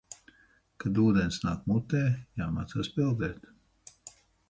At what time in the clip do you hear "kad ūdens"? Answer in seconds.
0.83-1.37